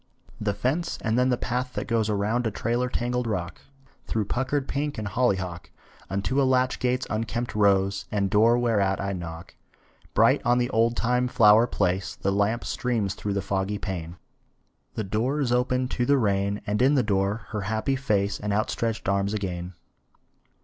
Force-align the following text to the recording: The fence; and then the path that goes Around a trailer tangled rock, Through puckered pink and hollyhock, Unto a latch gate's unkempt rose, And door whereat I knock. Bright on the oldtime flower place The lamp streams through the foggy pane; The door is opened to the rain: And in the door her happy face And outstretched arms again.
The 0.39 0.55
fence; 0.55 0.97
and 1.03 1.15
then 1.15 1.29
the 1.29 1.37
path 1.37 1.73
that 1.73 1.85
goes 1.87 2.09
Around 2.09 2.47
a 2.47 2.49
trailer 2.49 2.89
tangled 2.89 3.27
rock, 3.27 3.61
Through 4.07 4.25
puckered 4.25 4.67
pink 4.67 4.97
and 4.97 5.07
hollyhock, 5.07 5.69
Unto 6.09 6.41
a 6.41 6.41
latch 6.41 6.79
gate's 6.79 7.05
unkempt 7.11 7.53
rose, 7.53 8.05
And 8.11 8.27
door 8.31 8.57
whereat 8.57 8.99
I 8.99 9.13
knock. 9.13 9.53
Bright 10.15 10.41
on 10.43 10.57
the 10.57 10.71
oldtime 10.71 11.27
flower 11.27 11.67
place 11.67 12.15
The 12.15 12.31
lamp 12.31 12.63
streams 12.65 13.13
through 13.13 13.33
the 13.33 13.43
foggy 13.43 13.77
pane; 13.77 14.15
The 14.95 15.03
door 15.03 15.39
is 15.39 15.51
opened 15.51 15.91
to 15.91 16.07
the 16.07 16.17
rain: 16.17 16.61
And 16.65 16.81
in 16.81 16.95
the 16.95 17.03
door 17.03 17.45
her 17.49 17.61
happy 17.61 17.95
face 17.95 18.39
And 18.39 18.51
outstretched 18.51 19.07
arms 19.07 19.35
again. 19.35 19.75